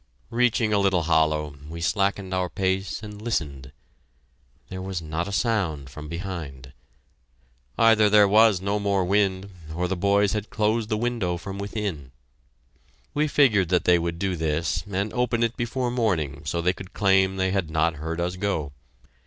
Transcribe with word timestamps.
Reaching 0.31 0.73
a 0.73 0.79
little 0.79 1.03
hollow, 1.03 1.53
we 1.69 1.79
slackened 1.79 2.33
our 2.33 2.49
pace 2.49 3.03
and 3.03 3.21
listened. 3.21 3.71
There 4.67 4.81
was 4.81 4.99
not 4.99 5.27
a 5.27 5.31
sound 5.31 5.91
from 5.91 6.07
behind. 6.09 6.73
Either 7.77 8.09
there 8.09 8.27
was 8.27 8.61
no 8.61 8.79
more 8.79 9.05
wind, 9.05 9.51
or 9.75 9.87
the 9.87 9.95
boys 9.95 10.33
had 10.33 10.49
closed 10.49 10.89
the 10.89 10.97
window 10.97 11.37
from 11.37 11.59
within. 11.59 12.09
We 13.13 13.27
figured 13.27 13.69
that 13.69 13.83
they 13.83 13.99
would 13.99 14.17
do 14.17 14.35
this, 14.35 14.83
and 14.91 15.13
open 15.13 15.43
it 15.43 15.55
before 15.55 15.91
morning 15.91 16.45
so 16.45 16.61
they 16.63 16.73
could 16.73 16.93
claim 16.95 17.35
they 17.35 17.51
had 17.51 17.69
not 17.69 17.97
heard 17.97 18.19
us 18.19 18.37
go. 18.37 18.71